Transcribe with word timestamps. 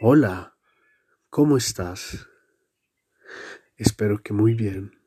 Hola, 0.00 0.56
¿cómo 1.30 1.56
estás? 1.56 2.26
Espero 3.76 4.20
que 4.24 4.32
muy 4.32 4.52
bien. 4.52 5.00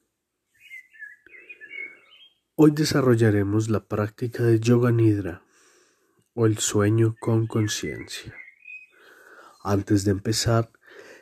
Hoy 2.55 2.71
desarrollaremos 2.71 3.67
la 3.67 3.85
práctica 3.85 4.43
de 4.43 4.61
Yoga 4.61 4.91
Nidra 4.91 5.43
o 6.35 6.45
el 6.45 6.59
sueño 6.59 7.17
con 7.19 7.47
conciencia. 7.47 8.33
Antes 9.61 10.05
de 10.05 10.11
empezar, 10.11 10.71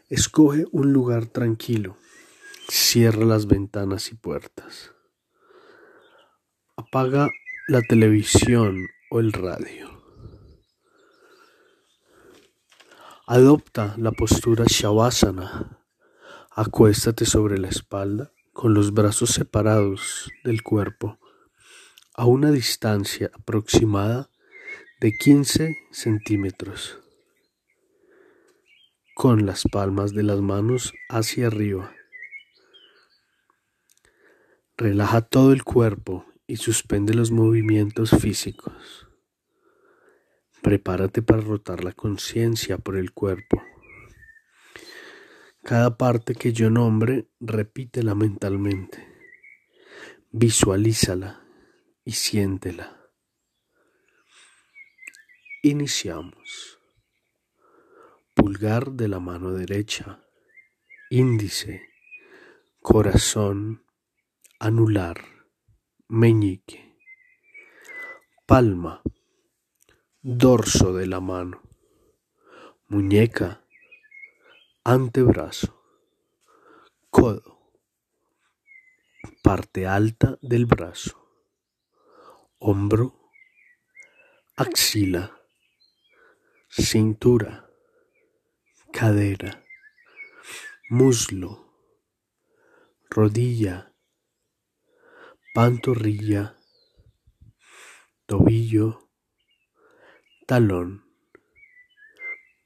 escoge 0.09 0.65
un 0.71 0.93
lugar 0.93 1.25
tranquilo. 1.25 1.97
Cierra 2.69 3.25
las 3.25 3.47
ventanas 3.47 4.11
y 4.11 4.15
puertas. 4.15 4.93
Apaga 6.77 7.31
la 7.67 7.81
televisión 7.81 8.77
o 9.09 9.19
el 9.19 9.33
radio. 9.33 9.94
Adopta 13.27 13.95
la 13.97 14.11
postura 14.11 14.65
Shavasana. 14.67 15.79
Acuéstate 16.51 17.25
sobre 17.25 17.57
la 17.57 17.69
espalda 17.69 18.31
con 18.53 18.75
los 18.75 18.93
brazos 18.93 19.31
separados 19.31 20.31
del 20.43 20.61
cuerpo 20.61 21.17
a 22.13 22.27
una 22.27 22.51
distancia 22.51 23.31
aproximada 23.33 24.29
de 25.01 25.17
15 25.17 25.75
centímetros, 25.89 26.99
con 29.15 29.47
las 29.47 29.63
palmas 29.71 30.13
de 30.13 30.21
las 30.21 30.41
manos 30.41 30.93
hacia 31.09 31.47
arriba. 31.47 31.95
Relaja 34.77 35.21
todo 35.21 35.51
el 35.51 35.63
cuerpo 35.63 36.27
y 36.45 36.57
suspende 36.57 37.15
los 37.15 37.31
movimientos 37.31 38.11
físicos. 38.11 39.04
Prepárate 40.65 41.21
para 41.21 41.41
rotar 41.41 41.83
la 41.83 41.91
conciencia 41.91 42.79
por 42.79 42.97
el 42.97 43.11
cuerpo. 43.11 43.61
Cada 45.61 45.95
parte 45.95 46.33
que 46.33 46.53
yo 46.53 46.71
nombre, 46.71 47.29
repítela 47.39 48.15
mentalmente. 48.15 49.07
Visualízala 50.31 51.45
y 52.03 52.13
siéntela. 52.13 52.97
Iniciamos. 55.61 56.79
Pulgar 58.33 58.93
de 58.93 59.07
la 59.07 59.19
mano 59.19 59.51
derecha, 59.51 60.25
índice, 61.11 61.87
corazón, 62.81 63.85
anular, 64.59 65.21
meñique, 66.07 66.97
palma 68.47 69.03
dorso 70.27 70.91
de 70.91 71.05
la 71.05 71.19
mano, 71.19 71.61
muñeca, 72.87 73.63
antebrazo, 74.83 75.79
codo, 77.11 77.71
parte 79.43 79.85
alta 79.85 80.39
del 80.41 80.65
brazo, 80.65 81.29
hombro, 82.57 83.29
axila, 84.55 85.39
cintura, 86.69 87.69
cadera, 88.91 89.63
muslo, 90.89 91.71
rodilla, 93.11 93.93
pantorrilla, 95.53 96.57
tobillo, 98.25 99.04
talón, 100.45 101.03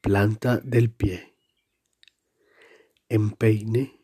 planta 0.02 0.58
del 0.58 0.92
pie, 0.92 1.34
empeine, 3.08 4.02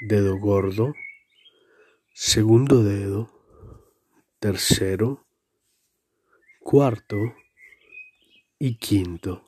dedo 0.00 0.38
gordo, 0.38 0.94
segundo 2.14 2.82
dedo, 2.82 3.30
tercero, 4.38 5.26
cuarto 6.60 7.16
y 8.58 8.76
quinto. 8.76 9.44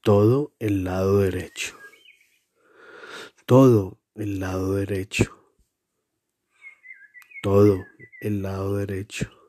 Todo 0.00 0.54
el 0.58 0.82
lado 0.82 1.20
derecho. 1.20 1.78
Todo 3.44 4.00
el 4.16 4.40
lado 4.40 4.74
derecho. 4.74 5.36
Todo 7.42 7.84
el 8.20 8.42
lado 8.42 8.76
derecho. 8.76 9.45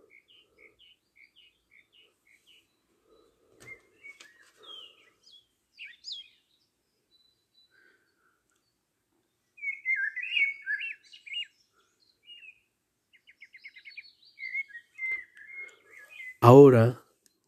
Ahora 16.49 17.03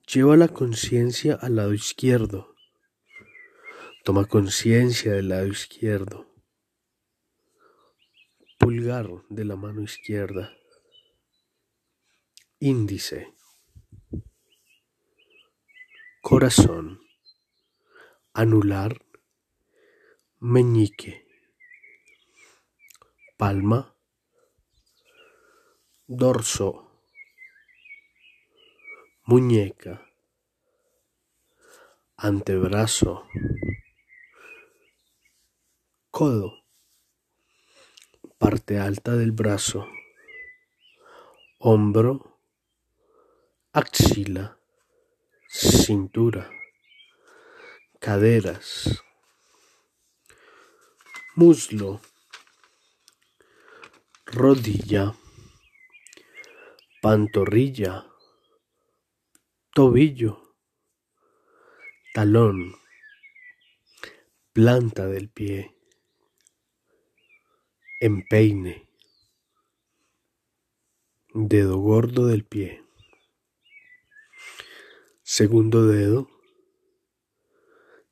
lleva 0.05 0.35
la 0.35 0.49
conciencia 0.49 1.35
al 1.35 1.55
lado 1.55 1.73
izquierdo. 1.73 2.53
Toma 4.03 4.25
conciencia 4.25 5.13
del 5.13 5.29
lado 5.29 5.47
izquierdo. 5.47 6.27
Pulgar 8.57 9.07
de 9.29 9.45
la 9.45 9.55
mano 9.55 9.83
izquierda. 9.83 10.51
Índice. 12.59 13.33
Corazón. 16.21 16.99
Anular. 18.33 19.05
Meñique. 20.39 21.25
Palma. 23.37 23.95
Dorso 26.05 26.88
muñeca, 29.29 30.01
antebrazo, 32.17 33.27
codo, 36.09 36.63
parte 38.39 38.79
alta 38.79 39.15
del 39.15 39.31
brazo, 39.31 39.85
hombro, 41.59 42.39
axila, 43.71 44.57
cintura, 45.47 46.49
caderas, 47.99 49.03
muslo, 51.35 52.01
rodilla, 54.25 55.13
pantorrilla, 56.99 58.08
tobillo, 59.73 60.55
talón, 62.13 62.75
planta 64.51 65.05
del 65.05 65.29
pie, 65.29 65.75
empeine, 67.99 68.89
dedo 71.33 71.77
gordo 71.77 72.25
del 72.25 72.45
pie, 72.45 72.83
segundo 75.21 75.85
dedo, 75.85 76.27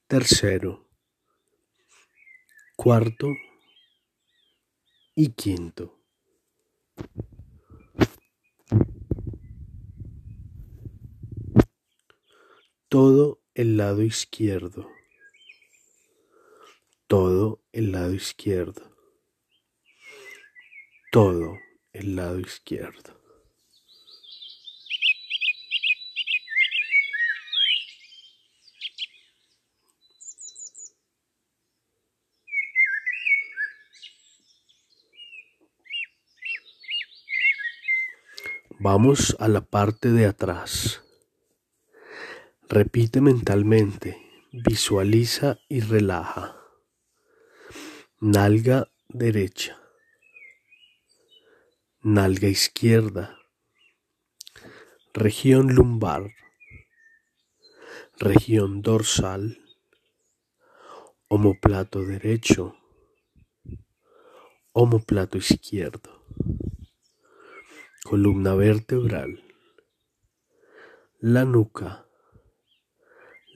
tercero, 0.08 0.88
cuarto 2.76 3.30
y 5.16 5.30
quinto. 5.32 5.97
Todo 12.90 13.42
el 13.54 13.76
lado 13.76 14.02
izquierdo, 14.02 14.90
todo 17.08 17.62
el 17.74 17.92
lado 17.92 18.14
izquierdo, 18.14 18.96
todo 21.12 21.58
el 21.92 22.16
lado 22.16 22.40
izquierdo. 22.40 23.18
Vamos 38.80 39.36
a 39.40 39.50
la 39.50 39.62
parte 39.62 40.12
de 40.12 40.28
atrás. 40.28 41.07
Repite 42.70 43.22
mentalmente, 43.22 44.18
visualiza 44.52 45.60
y 45.70 45.80
relaja. 45.80 46.58
Nalga 48.20 48.92
derecha. 49.08 49.80
Nalga 52.02 52.48
izquierda. 52.48 53.38
Región 55.14 55.74
lumbar. 55.74 56.32
región 58.20 58.82
dorsal, 58.82 59.60
omoplato 61.28 62.04
derecho, 62.04 62.76
omoplato 64.72 65.38
izquierdo, 65.38 66.26
columna 68.04 68.56
vertebral, 68.56 69.44
la 71.20 71.46
nuca, 71.46 72.07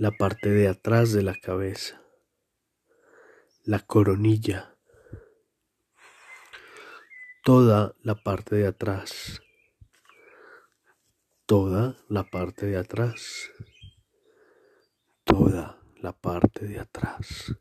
la 0.01 0.09
parte 0.09 0.50
de 0.50 0.68
atrás 0.68 1.13
de 1.13 1.21
la 1.21 1.36
cabeza, 1.36 2.01
la 3.65 3.77
coronilla, 3.86 4.75
toda 7.44 7.95
la 8.01 8.15
parte 8.15 8.56
de 8.56 8.65
atrás, 8.65 9.44
toda 11.45 12.00
la 12.09 12.24
parte 12.24 12.65
de 12.65 12.77
atrás, 12.77 13.51
toda 15.24 15.80
la 15.98 16.13
parte 16.13 16.65
de 16.65 16.80
atrás. 16.80 17.56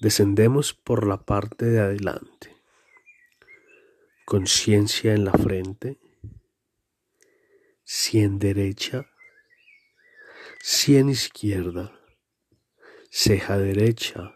Descendemos 0.00 0.72
por 0.72 1.06
la 1.06 1.26
parte 1.26 1.66
de 1.66 1.80
adelante. 1.80 2.56
Conciencia 4.24 5.12
en 5.12 5.26
la 5.26 5.32
frente. 5.32 6.00
Cien 7.84 8.38
derecha. 8.38 9.11
Cien 10.62 11.08
izquierda. 11.08 11.92
Ceja 13.10 13.58
derecha. 13.58 14.34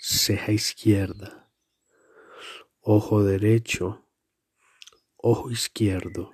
Ceja 0.00 0.52
izquierda. 0.52 1.52
Ojo 2.80 3.22
derecho. 3.22 4.08
Ojo 5.16 5.50
izquierdo. 5.50 6.32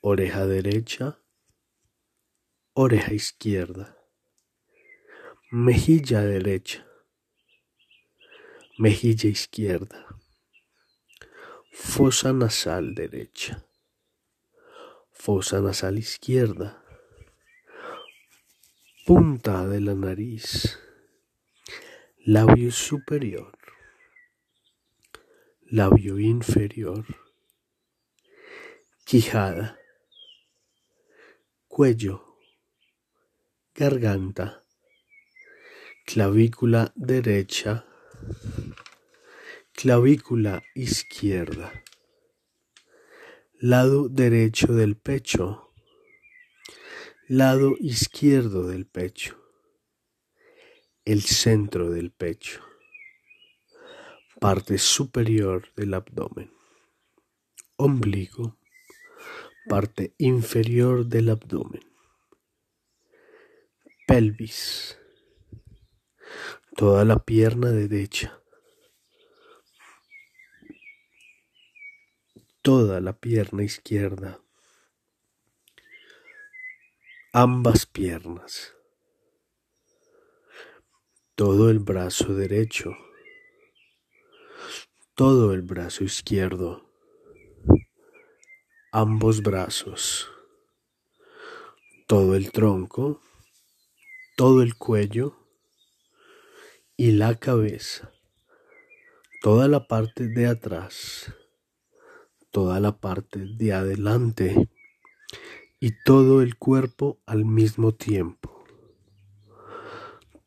Oreja 0.00 0.46
derecha. 0.46 1.18
Oreja 2.74 3.12
izquierda. 3.14 3.96
Mejilla 5.50 6.22
derecha 6.22 6.86
mejilla 8.80 9.28
izquierda, 9.28 10.06
fosa 11.70 12.32
nasal 12.32 12.94
derecha, 12.94 13.66
fosa 15.12 15.60
nasal 15.60 15.98
izquierda, 15.98 16.79
punta 19.06 19.66
de 19.66 19.80
la 19.80 19.94
nariz, 19.94 20.78
labio 22.18 22.70
superior, 22.70 23.56
labio 25.70 26.18
inferior, 26.18 27.06
quijada, 29.04 29.78
cuello, 31.66 32.36
garganta, 33.74 34.62
clavícula 36.04 36.92
derecha, 36.94 37.86
clavícula 39.72 40.62
izquierda, 40.74 41.72
lado 43.58 44.08
derecho 44.10 44.74
del 44.74 44.96
pecho, 44.96 45.69
lado 47.32 47.76
izquierdo 47.78 48.66
del 48.66 48.86
pecho, 48.86 49.38
el 51.04 51.22
centro 51.22 51.88
del 51.88 52.10
pecho, 52.10 52.60
parte 54.40 54.78
superior 54.78 55.72
del 55.76 55.94
abdomen, 55.94 56.52
ombligo, 57.76 58.58
parte 59.68 60.12
inferior 60.18 61.06
del 61.06 61.28
abdomen, 61.28 61.84
pelvis, 64.08 64.98
toda 66.74 67.04
la 67.04 67.20
pierna 67.20 67.70
derecha, 67.70 68.42
toda 72.60 73.00
la 73.00 73.12
pierna 73.12 73.62
izquierda, 73.62 74.40
ambas 77.32 77.86
piernas, 77.86 78.74
todo 81.36 81.70
el 81.70 81.78
brazo 81.78 82.34
derecho, 82.34 82.90
todo 85.14 85.52
el 85.54 85.62
brazo 85.62 86.02
izquierdo, 86.02 86.90
ambos 88.90 89.42
brazos, 89.42 90.28
todo 92.08 92.34
el 92.34 92.50
tronco, 92.50 93.20
todo 94.36 94.62
el 94.62 94.76
cuello. 94.76 95.36
Y 96.96 97.12
la 97.12 97.36
cabeza, 97.36 98.12
toda 99.40 99.68
la 99.68 99.86
parte 99.86 100.28
de 100.28 100.46
atrás. 100.46 101.32
Toda 102.50 102.80
la 102.80 102.98
parte 102.98 103.46
de 103.46 103.72
adelante 103.72 104.68
y 105.82 105.92
todo 106.04 106.42
el 106.42 106.56
cuerpo 106.56 107.18
al 107.24 107.46
mismo 107.46 107.92
tiempo. 107.92 108.64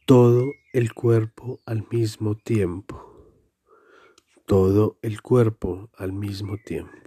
Todo 0.06 0.52
el 0.74 0.94
cuerpo 0.94 1.60
al 1.66 1.88
mismo 1.92 2.36
tiempo. 2.36 3.10
Todo 4.46 5.00
el 5.02 5.24
cuerpo 5.24 5.90
al 5.98 6.14
mismo 6.14 6.58
tiempo. 6.64 7.03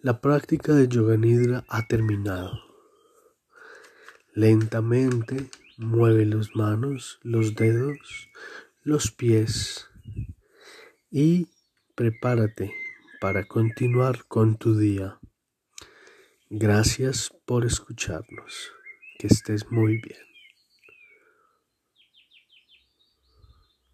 La 0.00 0.20
práctica 0.20 0.74
de 0.74 0.86
Yoga 0.86 1.16
Nidra 1.16 1.64
ha 1.68 1.88
terminado. 1.88 2.60
Lentamente 4.32 5.50
mueve 5.76 6.24
las 6.24 6.54
manos, 6.54 7.18
los 7.22 7.56
dedos, 7.56 8.28
los 8.84 9.10
pies 9.10 9.88
y 11.10 11.48
prepárate 11.96 12.72
para 13.20 13.48
continuar 13.48 14.24
con 14.28 14.56
tu 14.56 14.76
día. 14.78 15.18
Gracias 16.48 17.32
por 17.44 17.66
escucharnos. 17.66 18.70
Que 19.18 19.26
estés 19.26 19.68
muy 19.68 20.00
bien. 20.00 20.27